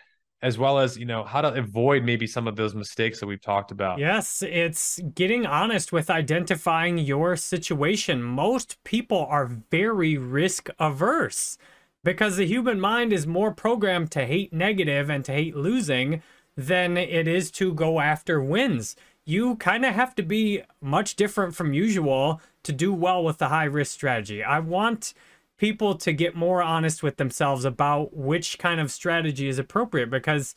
as 0.42 0.58
well 0.58 0.78
as, 0.78 0.96
you 0.98 1.06
know, 1.06 1.24
how 1.24 1.40
to 1.40 1.54
avoid 1.54 2.04
maybe 2.04 2.26
some 2.26 2.46
of 2.46 2.54
those 2.54 2.74
mistakes 2.74 3.18
that 3.18 3.26
we've 3.26 3.40
talked 3.40 3.70
about? 3.70 3.98
Yes, 3.98 4.42
it's 4.42 5.00
getting 5.14 5.46
honest 5.46 5.90
with 5.90 6.10
identifying 6.10 6.98
your 6.98 7.34
situation. 7.34 8.22
Most 8.22 8.82
people 8.84 9.26
are 9.28 9.46
very 9.70 10.18
risk 10.18 10.68
averse 10.78 11.56
because 12.02 12.36
the 12.36 12.46
human 12.46 12.78
mind 12.78 13.10
is 13.10 13.26
more 13.26 13.52
programmed 13.52 14.10
to 14.10 14.26
hate 14.26 14.52
negative 14.52 15.08
and 15.08 15.24
to 15.24 15.32
hate 15.32 15.56
losing 15.56 16.22
than 16.56 16.96
it 16.96 17.26
is 17.26 17.50
to 17.50 17.72
go 17.72 17.98
after 17.98 18.40
wins 18.40 18.94
you 19.24 19.56
kind 19.56 19.84
of 19.84 19.94
have 19.94 20.14
to 20.16 20.22
be 20.22 20.62
much 20.80 21.16
different 21.16 21.54
from 21.54 21.72
usual 21.72 22.40
to 22.62 22.72
do 22.72 22.92
well 22.92 23.24
with 23.24 23.38
the 23.38 23.48
high 23.48 23.64
risk 23.64 23.92
strategy. 23.92 24.42
I 24.42 24.58
want 24.58 25.14
people 25.56 25.94
to 25.94 26.12
get 26.12 26.34
more 26.34 26.62
honest 26.62 27.02
with 27.02 27.16
themselves 27.16 27.64
about 27.64 28.16
which 28.16 28.58
kind 28.58 28.80
of 28.80 28.90
strategy 28.90 29.48
is 29.48 29.58
appropriate 29.58 30.10
because 30.10 30.54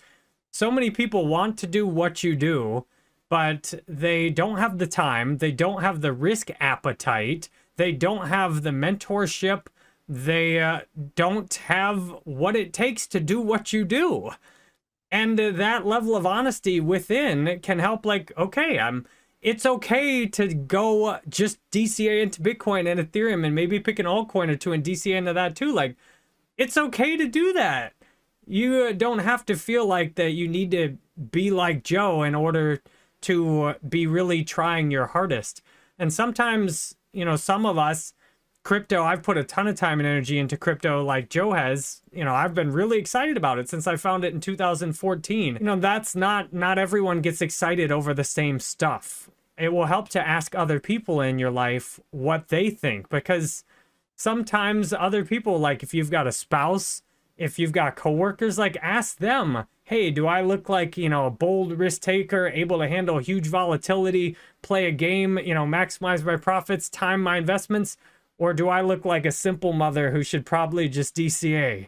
so 0.51 0.71
many 0.71 0.89
people 0.89 1.27
want 1.27 1.57
to 1.59 1.67
do 1.67 1.85
what 1.85 2.23
you 2.23 2.35
do, 2.35 2.85
but 3.29 3.73
they 3.87 4.29
don't 4.29 4.57
have 4.57 4.79
the 4.79 4.87
time, 4.87 5.37
they 5.37 5.51
don't 5.51 5.81
have 5.81 6.01
the 6.01 6.13
risk 6.13 6.49
appetite, 6.59 7.49
they 7.75 7.91
don't 7.91 8.27
have 8.27 8.63
the 8.63 8.71
mentorship, 8.71 9.67
they 10.09 10.59
uh, 10.59 10.81
don't 11.15 11.53
have 11.53 12.15
what 12.23 12.55
it 12.55 12.73
takes 12.73 13.05
to 13.07 13.19
do 13.19 13.39
what 13.39 13.71
you 13.71 13.85
do. 13.85 14.31
And 15.11 15.39
that 15.39 15.85
level 15.85 16.15
of 16.15 16.25
honesty 16.25 16.79
within 16.79 17.59
can 17.61 17.79
help 17.79 18.05
like, 18.05 18.31
okay, 18.37 18.77
I'm 18.79 19.05
it's 19.41 19.65
okay 19.65 20.25
to 20.25 20.53
go 20.53 21.19
just 21.29 21.59
DCA 21.71 22.21
into 22.21 22.41
Bitcoin 22.41 22.91
and 22.91 22.99
Ethereum 22.99 23.45
and 23.45 23.53
maybe 23.53 23.79
pick 23.79 23.99
an 23.99 24.05
altcoin 24.05 24.49
or 24.49 24.55
two 24.55 24.73
and 24.73 24.83
DCA 24.83 25.15
into 25.15 25.33
that 25.33 25.55
too. 25.55 25.71
Like, 25.71 25.95
it's 26.57 26.77
okay 26.77 27.15
to 27.15 27.27
do 27.27 27.53
that. 27.53 27.93
You 28.45 28.93
don't 28.93 29.19
have 29.19 29.45
to 29.45 29.55
feel 29.55 29.85
like 29.85 30.15
that 30.15 30.31
you 30.31 30.47
need 30.47 30.71
to 30.71 30.97
be 31.31 31.51
like 31.51 31.83
Joe 31.83 32.23
in 32.23 32.33
order 32.33 32.81
to 33.21 33.75
be 33.87 34.07
really 34.07 34.43
trying 34.43 34.89
your 34.89 35.07
hardest. 35.07 35.61
And 35.99 36.11
sometimes, 36.11 36.95
you 37.13 37.25
know, 37.25 37.35
some 37.35 37.65
of 37.65 37.77
us, 37.77 38.13
crypto, 38.67 39.01
I've 39.03 39.23
put 39.23 39.37
a 39.37 39.45
ton 39.45 39.67
of 39.67 39.75
time 39.75 40.01
and 40.01 40.05
energy 40.05 40.37
into 40.37 40.57
crypto 40.57 41.01
like 41.01 41.29
Joe 41.29 41.53
has. 41.53 42.01
You 42.11 42.25
know, 42.25 42.35
I've 42.35 42.53
been 42.53 42.71
really 42.71 42.97
excited 42.97 43.37
about 43.37 43.59
it 43.59 43.69
since 43.69 43.87
I 43.87 43.95
found 43.95 44.25
it 44.25 44.33
in 44.33 44.41
2014. 44.41 45.55
You 45.55 45.65
know, 45.65 45.79
that's 45.79 46.17
not 46.17 46.51
not 46.51 46.77
everyone 46.77 47.21
gets 47.21 47.41
excited 47.41 47.91
over 47.91 48.13
the 48.13 48.25
same 48.25 48.59
stuff 48.59 49.29
it 49.57 49.73
will 49.73 49.85
help 49.85 50.07
to 50.09 50.27
ask 50.27 50.55
other 50.55 50.79
people 50.79 51.19
in 51.19 51.39
your 51.39 51.51
life 51.51 51.99
what 52.11 52.49
they 52.49 52.69
think 52.69 53.09
because 53.09 53.63
sometimes 54.15 54.93
other 54.93 55.25
people 55.25 55.59
like 55.59 55.83
if 55.83 55.93
you've 55.93 56.11
got 56.11 56.27
a 56.27 56.31
spouse 56.31 57.01
if 57.37 57.57
you've 57.59 57.71
got 57.71 57.95
coworkers 57.95 58.57
like 58.57 58.77
ask 58.81 59.17
them 59.17 59.65
hey 59.85 60.11
do 60.11 60.27
i 60.27 60.41
look 60.41 60.69
like 60.69 60.97
you 60.97 61.09
know 61.09 61.25
a 61.25 61.31
bold 61.31 61.71
risk 61.73 62.01
taker 62.01 62.47
able 62.47 62.79
to 62.79 62.87
handle 62.87 63.17
huge 63.17 63.47
volatility 63.47 64.35
play 64.61 64.85
a 64.85 64.91
game 64.91 65.37
you 65.39 65.53
know 65.53 65.65
maximize 65.65 66.23
my 66.23 66.35
profits 66.35 66.89
time 66.89 67.21
my 67.21 67.37
investments 67.37 67.97
or 68.37 68.53
do 68.53 68.69
i 68.69 68.81
look 68.81 69.05
like 69.05 69.25
a 69.25 69.31
simple 69.31 69.73
mother 69.73 70.11
who 70.11 70.23
should 70.23 70.45
probably 70.45 70.87
just 70.89 71.15
dca 71.15 71.87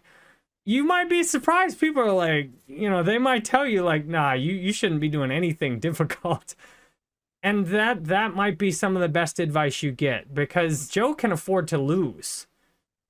you 0.69 0.83
might 0.83 1.09
be 1.09 1.23
surprised. 1.23 1.79
People 1.79 2.03
are 2.03 2.11
like 2.11 2.51
you 2.67 2.87
know 2.89 3.01
they 3.01 3.17
might 3.17 3.43
tell 3.43 3.65
you 3.65 3.81
like 3.81 4.05
nah 4.05 4.33
you, 4.33 4.53
you 4.53 4.71
shouldn't 4.71 5.01
be 5.01 5.09
doing 5.09 5.31
anything 5.31 5.79
difficult. 5.87 6.53
And 7.41 7.67
that 7.67 8.05
that 8.05 8.35
might 8.35 8.59
be 8.59 8.71
some 8.71 8.95
of 8.95 9.01
the 9.01 9.09
best 9.09 9.39
advice 9.39 9.81
you 9.81 9.91
get 9.91 10.33
because 10.33 10.87
Joe 10.87 11.15
can 11.15 11.31
afford 11.31 11.67
to 11.69 11.79
lose. 11.79 12.45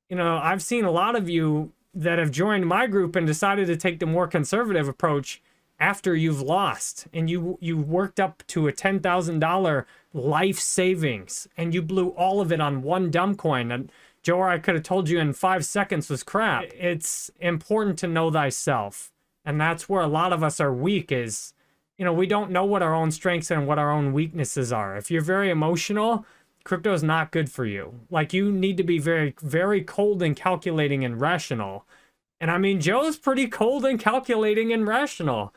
You 0.10 0.16
know, 0.16 0.38
I've 0.38 0.62
seen 0.62 0.86
a 0.86 0.92
lot 0.92 1.18
of 1.18 1.28
you 1.28 1.74
that 1.94 2.18
have 2.18 2.32
joined 2.32 2.66
my 2.66 2.88
group 2.88 3.18
and 3.18 3.28
decided 3.28 3.68
to 3.68 3.76
take 3.76 4.00
the 4.00 4.06
more 4.06 4.28
conservative 4.28 4.88
approach 4.88 5.42
after 5.80 6.16
you've 6.16 6.42
lost 6.42 7.08
and 7.14 7.30
you 7.30 7.58
you 7.62 7.78
worked 7.78 8.20
up 8.20 8.44
to 8.48 8.68
a 8.68 8.74
$10,000 8.74 9.86
life 10.14 10.60
savings 10.60 11.48
and 11.56 11.74
you 11.74 11.82
blew 11.82 12.10
all 12.10 12.42
of 12.42 12.52
it 12.52 12.60
on 12.60 12.82
one 12.82 13.10
dumb 13.10 13.36
coin 13.36 13.72
and 13.72 13.92
Joe 14.22 14.40
or 14.40 14.50
I 14.50 14.60
could 14.60 14.76
have 14.76 14.84
told 14.84 15.08
you 15.08 15.20
in 15.20 15.32
5 15.32 15.66
seconds 15.66 16.10
was 16.10 16.24
crap. 16.24 16.66
It's 16.78 17.32
important 17.40 17.98
to 18.00 18.08
know 18.08 18.30
thyself. 18.30 19.12
And 19.46 19.60
that's 19.60 19.88
where 19.88 20.02
a 20.02 20.08
lot 20.08 20.34
of 20.34 20.44
us 20.44 20.60
are 20.60 20.74
weak 20.74 21.12
is 21.12 21.54
you 21.98 22.06
know, 22.06 22.14
we 22.14 22.28
don't 22.28 22.50
know 22.50 22.64
what 22.64 22.82
our 22.82 22.96
own 22.96 23.12
strengths 23.12 23.52
and 23.52 23.68
what 23.68 23.78
our 23.78 23.92
own 23.92 24.14
weaknesses 24.14 24.72
are. 24.72 24.96
If 24.96 25.12
you're 25.12 25.22
very 25.22 25.50
emotional, 25.50 26.26
crypto 26.64 26.94
is 26.94 27.04
not 27.04 27.32
good 27.32 27.52
for 27.52 27.66
you. 27.66 27.94
Like 28.10 28.32
you 28.32 28.54
need 28.54 28.78
to 28.78 28.84
be 28.84 29.00
very, 29.00 29.36
very 29.42 29.84
cold 29.84 30.24
and 30.24 30.34
calculating 30.34 31.04
and 31.04 31.20
rational. 31.20 31.86
And 32.40 32.50
I 32.50 32.58
mean, 32.58 32.80
Joe's 32.80 33.18
pretty 33.18 33.48
cold 33.48 33.84
and 33.84 34.00
calculating 34.00 34.72
and 34.72 34.88
rational. 34.88 35.54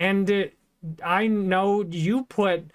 And 0.00 0.28
it, 0.28 0.56
I 1.04 1.28
know 1.28 1.84
you 1.88 2.24
put 2.24 2.72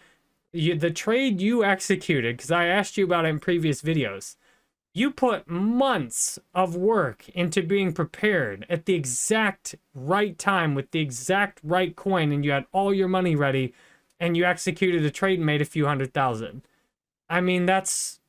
you, 0.53 0.77
the 0.77 0.91
trade 0.91 1.41
you 1.41 1.65
executed, 1.65 2.38
because 2.38 2.51
I 2.51 2.67
asked 2.67 2.96
you 2.96 3.03
about 3.03 3.25
it 3.25 3.29
in 3.29 3.39
previous 3.39 3.82
videos 3.82 4.38
you 4.96 5.12
put 5.12 5.48
months 5.48 6.39
of 6.53 6.74
work 6.74 7.27
into 7.29 7.62
being 7.62 7.91
prepared 7.91 8.65
at 8.70 8.86
the 8.86 8.94
exact 8.94 9.75
right 9.94 10.39
time 10.39 10.74
with 10.74 10.89
the 10.91 11.01
exact 11.01 11.60
right 11.63 11.98
coin 11.98 12.32
and 12.32 12.46
you 12.46 12.51
had 12.51 12.65
all 12.72 12.94
your 12.94 13.10
money 13.10 13.36
ready 13.36 13.74
and 14.22 14.38
you 14.38 14.46
executed 14.46 15.03
a 15.03 15.12
trade 15.12 15.38
and 15.38 15.46
made 15.46 15.62
a 15.62 15.65
few 15.65 15.86
hundred 15.86 16.13
thousand. 16.13 16.62
I 17.29 17.41
mean, 17.41 17.65
that's 17.65 18.22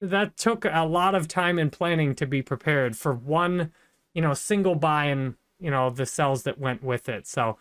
that 0.00 0.36
took 0.36 0.64
a 0.64 0.86
lot 0.86 1.16
of 1.16 1.26
time 1.26 1.58
and 1.58 1.72
planning 1.72 2.14
to 2.14 2.26
be 2.26 2.42
prepared 2.42 2.96
for 2.96 3.12
one, 3.12 3.72
you 4.14 4.22
know, 4.22 4.34
single 4.34 4.76
buy 4.76 5.06
and, 5.06 5.34
you 5.58 5.70
know, 5.70 5.90
the 5.90 6.06
sells 6.06 6.44
that 6.44 6.58
went 6.58 6.84
with 6.84 7.08
it. 7.08 7.26
So 7.26 7.58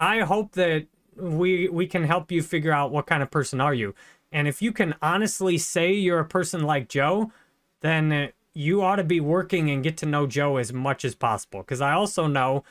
I 0.00 0.20
hope 0.20 0.52
that 0.52 0.86
we 1.16 1.68
we 1.68 1.86
can 1.86 2.04
help 2.04 2.32
you 2.32 2.42
figure 2.42 2.72
out 2.72 2.90
what 2.90 3.06
kind 3.06 3.22
of 3.22 3.30
person 3.30 3.60
are 3.60 3.74
you. 3.74 3.94
And 4.32 4.48
if 4.48 4.62
you 4.62 4.72
can 4.72 4.94
honestly 5.02 5.58
say 5.58 5.92
you're 5.92 6.20
a 6.20 6.24
person 6.24 6.62
like 6.62 6.88
Joe, 6.88 7.32
then 7.80 8.12
uh, 8.12 8.28
you 8.54 8.82
ought 8.82 8.96
to 8.96 9.04
be 9.04 9.20
working 9.20 9.70
and 9.70 9.82
get 9.82 9.96
to 9.98 10.06
know 10.06 10.26
Joe 10.26 10.56
as 10.56 10.72
much 10.72 11.04
as 11.04 11.14
possible. 11.14 11.60
Because 11.60 11.80
I 11.80 11.92
also 11.92 12.26
know, 12.26 12.64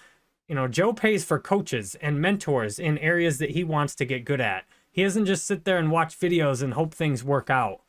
you 0.47 0.55
know, 0.55 0.67
Joe 0.67 0.93
pays 0.93 1.23
for 1.23 1.39
coaches 1.39 1.95
and 2.01 2.21
mentors 2.21 2.79
in 2.79 2.97
areas 2.97 3.37
that 3.37 3.51
he 3.51 3.63
wants 3.63 3.95
to 3.95 4.05
get 4.05 4.25
good 4.25 4.41
at. 4.41 4.65
He 4.91 5.03
doesn't 5.03 5.25
just 5.25 5.45
sit 5.45 5.65
there 5.65 5.77
and 5.77 5.91
watch 5.91 6.19
videos 6.19 6.63
and 6.63 6.73
hope 6.73 6.93
things 6.93 7.23
work 7.23 7.49
out. 7.49 7.81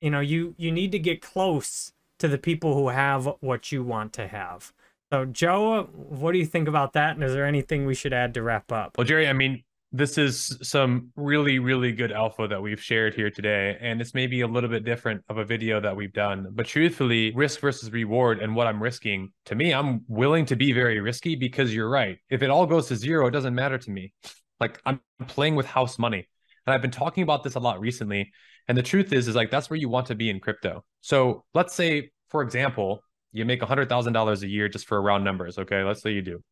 You 0.00 0.10
know, 0.10 0.20
you 0.20 0.54
you 0.58 0.70
need 0.70 0.92
to 0.92 0.98
get 0.98 1.22
close 1.22 1.92
to 2.18 2.28
the 2.28 2.38
people 2.38 2.74
who 2.74 2.88
have 2.88 3.28
what 3.40 3.72
you 3.72 3.82
want 3.82 4.12
to 4.14 4.28
have. 4.28 4.72
So, 5.12 5.26
Joe, 5.26 5.90
what 5.92 6.32
do 6.32 6.38
you 6.38 6.46
think 6.46 6.68
about 6.68 6.94
that? 6.94 7.16
And 7.16 7.22
is 7.22 7.34
there 7.34 7.44
anything 7.44 7.84
we 7.84 7.94
should 7.94 8.14
add 8.14 8.32
to 8.32 8.42
wrap 8.42 8.72
up? 8.72 8.96
Well, 8.96 9.06
Jerry, 9.06 9.28
I 9.28 9.34
mean, 9.34 9.62
this 9.92 10.16
is 10.16 10.56
some 10.62 11.10
really 11.16 11.58
really 11.58 11.92
good 11.92 12.12
alpha 12.12 12.48
that 12.48 12.62
we've 12.62 12.82
shared 12.82 13.12
here 13.12 13.30
today 13.30 13.76
and 13.78 14.00
it's 14.00 14.14
maybe 14.14 14.40
a 14.40 14.46
little 14.46 14.70
bit 14.70 14.86
different 14.86 15.22
of 15.28 15.36
a 15.36 15.44
video 15.44 15.80
that 15.80 15.94
we've 15.94 16.14
done. 16.14 16.48
But 16.52 16.64
truthfully 16.64 17.30
risk 17.34 17.60
versus 17.60 17.92
reward 17.92 18.40
and 18.40 18.56
what 18.56 18.66
i'm 18.66 18.82
risking 18.82 19.32
to 19.44 19.54
me 19.54 19.74
i'm 19.74 20.00
willing 20.08 20.46
to 20.46 20.56
be 20.56 20.72
very 20.72 20.98
risky 20.98 21.34
because 21.34 21.74
you're 21.74 21.90
right. 21.90 22.16
If 22.30 22.42
it 22.42 22.48
all 22.48 22.64
goes 22.64 22.88
to 22.88 22.96
zero 22.96 23.26
it 23.26 23.32
doesn't 23.32 23.54
matter 23.54 23.76
to 23.76 23.90
me. 23.90 24.14
Like 24.60 24.80
i'm 24.86 24.98
playing 25.26 25.56
with 25.56 25.66
house 25.66 25.98
money. 25.98 26.26
And 26.66 26.72
i've 26.72 26.80
been 26.80 26.90
talking 26.90 27.22
about 27.22 27.42
this 27.42 27.56
a 27.56 27.60
lot 27.60 27.78
recently. 27.78 28.32
And 28.66 28.78
the 28.78 28.82
truth 28.82 29.12
is 29.12 29.28
is 29.28 29.36
like 29.36 29.50
that's 29.50 29.68
where 29.68 29.78
you 29.78 29.90
want 29.90 30.06
to 30.06 30.14
be 30.14 30.30
in 30.30 30.40
crypto. 30.40 30.86
So 31.02 31.44
let's 31.52 31.74
say 31.74 32.12
for 32.30 32.40
example 32.40 33.02
you 33.32 33.44
make 33.44 33.60
$100000 33.60 34.42
a 34.42 34.48
year 34.48 34.68
just 34.68 34.86
for 34.86 35.00
round 35.00 35.24
numbers 35.24 35.58
okay 35.58 35.82
let's 35.82 36.02
say 36.02 36.12
you 36.12 36.22
do 36.22 36.42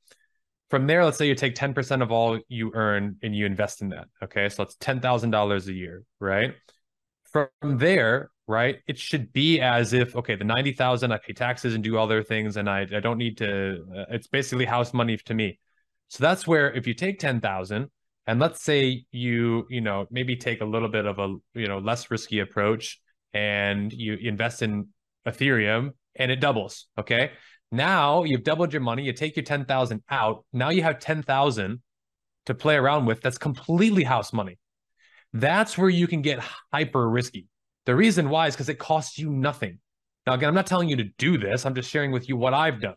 from 0.70 0.86
there, 0.86 1.04
let's 1.04 1.18
say 1.18 1.26
you 1.26 1.34
take 1.34 1.56
10% 1.56 2.00
of 2.00 2.12
all 2.12 2.38
you 2.48 2.70
earn 2.74 3.16
and 3.22 3.34
you 3.34 3.44
invest 3.44 3.82
in 3.82 3.88
that. 3.88 4.06
Okay. 4.22 4.48
So 4.48 4.62
it's 4.62 4.76
$10,000 4.76 5.66
a 5.66 5.72
year, 5.72 6.04
right? 6.20 6.54
From 7.24 7.48
there, 7.62 8.30
right, 8.46 8.78
it 8.86 8.98
should 8.98 9.32
be 9.32 9.60
as 9.60 9.92
if, 9.92 10.16
okay, 10.16 10.36
the 10.36 10.44
90,000, 10.44 11.12
I 11.12 11.18
pay 11.18 11.32
taxes 11.32 11.74
and 11.74 11.84
do 11.84 11.98
other 11.98 12.22
things 12.22 12.56
and 12.56 12.68
I, 12.68 12.82
I 12.82 13.00
don't 13.00 13.18
need 13.18 13.38
to, 13.38 13.84
uh, 13.96 14.04
it's 14.10 14.26
basically 14.28 14.64
house 14.64 14.94
money 14.94 15.16
to 15.16 15.34
me. 15.34 15.58
So 16.08 16.22
that's 16.22 16.46
where 16.46 16.72
if 16.72 16.86
you 16.86 16.94
take 16.94 17.18
10,000 17.18 17.88
and 18.26 18.40
let's 18.40 18.62
say 18.62 19.04
you, 19.12 19.66
you 19.70 19.80
know, 19.80 20.06
maybe 20.10 20.36
take 20.36 20.60
a 20.60 20.64
little 20.64 20.88
bit 20.88 21.06
of 21.06 21.18
a, 21.18 21.34
you 21.54 21.66
know, 21.66 21.78
less 21.78 22.10
risky 22.10 22.40
approach 22.40 23.00
and 23.32 23.92
you 23.92 24.14
invest 24.14 24.62
in 24.62 24.88
Ethereum 25.26 25.92
and 26.20 26.30
it 26.30 26.38
doubles. 26.38 26.86
Okay. 26.98 27.32
Now 27.72 28.24
you've 28.24 28.44
doubled 28.44 28.72
your 28.72 28.82
money. 28.82 29.02
You 29.02 29.12
take 29.12 29.36
your 29.36 29.44
10,000 29.44 30.02
out. 30.10 30.44
Now 30.52 30.68
you 30.68 30.82
have 30.82 31.00
10,000 31.00 31.82
to 32.46 32.54
play 32.54 32.76
around 32.76 33.06
with. 33.06 33.20
That's 33.20 33.38
completely 33.38 34.04
house 34.04 34.32
money. 34.32 34.58
That's 35.32 35.78
where 35.78 35.88
you 35.88 36.06
can 36.06 36.22
get 36.22 36.40
hyper 36.72 37.08
risky. 37.08 37.46
The 37.86 37.96
reason 37.96 38.28
why 38.28 38.46
is 38.48 38.54
because 38.54 38.68
it 38.68 38.78
costs 38.78 39.18
you 39.18 39.30
nothing. 39.30 39.78
Now, 40.26 40.34
again, 40.34 40.48
I'm 40.48 40.54
not 40.54 40.66
telling 40.66 40.88
you 40.88 40.96
to 40.96 41.04
do 41.18 41.38
this. 41.38 41.64
I'm 41.64 41.74
just 41.74 41.88
sharing 41.88 42.12
with 42.12 42.28
you 42.28 42.36
what 42.36 42.54
I've 42.54 42.80
done. 42.80 42.96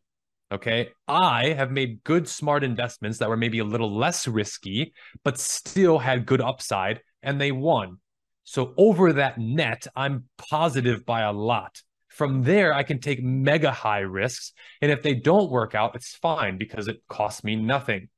Okay. 0.51 0.89
I 1.07 1.49
have 1.49 1.71
made 1.71 2.03
good, 2.03 2.27
smart 2.27 2.63
investments 2.63 3.19
that 3.19 3.29
were 3.29 3.37
maybe 3.37 3.59
a 3.59 3.63
little 3.63 3.95
less 3.95 4.27
risky, 4.27 4.93
but 5.23 5.39
still 5.39 5.97
had 5.97 6.25
good 6.25 6.41
upside 6.41 7.01
and 7.21 7.39
they 7.39 7.51
won. 7.51 7.99
So 8.43 8.73
over 8.77 9.13
that 9.13 9.37
net, 9.37 9.87
I'm 9.95 10.25
positive 10.37 11.05
by 11.05 11.21
a 11.21 11.31
lot. 11.31 11.81
From 12.13 12.43
there, 12.43 12.73
I 12.73 12.83
can 12.83 12.99
take 12.99 13.23
mega 13.23 13.71
high 13.71 14.01
risks. 14.01 14.53
And 14.81 14.91
if 14.91 15.01
they 15.01 15.15
don't 15.15 15.49
work 15.49 15.73
out, 15.73 15.95
it's 15.95 16.15
fine 16.15 16.57
because 16.57 16.87
it 16.87 17.01
costs 17.09 17.43
me 17.43 17.55
nothing. 17.55 18.09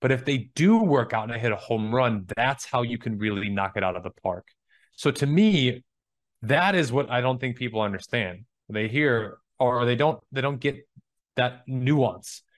But 0.00 0.10
if 0.10 0.24
they 0.24 0.50
do 0.54 0.78
work 0.78 1.12
out 1.12 1.24
and 1.24 1.32
I 1.32 1.38
hit 1.38 1.52
a 1.52 1.56
home 1.56 1.94
run, 1.94 2.26
that's 2.36 2.64
how 2.64 2.82
you 2.82 2.98
can 2.98 3.16
really 3.16 3.48
knock 3.48 3.76
it 3.76 3.84
out 3.84 3.96
of 3.96 4.02
the 4.02 4.10
park. 4.10 4.46
So 4.96 5.10
to 5.12 5.26
me, 5.26 5.84
that 6.42 6.74
is 6.74 6.92
what 6.92 7.10
I 7.10 7.20
don't 7.20 7.40
think 7.40 7.56
people 7.56 7.80
understand. 7.80 8.44
They 8.68 8.88
hear 8.88 9.38
or 9.58 9.84
they 9.84 9.96
don't 9.96 10.20
they 10.32 10.40
don't 10.40 10.60
get 10.60 10.76
that 11.36 11.62
nuance. 11.66 12.42